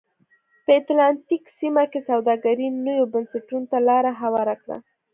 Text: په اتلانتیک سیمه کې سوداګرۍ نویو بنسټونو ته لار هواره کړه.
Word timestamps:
په 0.63 0.71
اتلانتیک 0.79 1.43
سیمه 1.59 1.83
کې 1.91 1.99
سوداګرۍ 2.09 2.67
نویو 2.85 3.05
بنسټونو 3.13 3.65
ته 3.71 3.77
لار 3.87 4.05
هواره 4.21 4.55
کړه. 4.61 4.77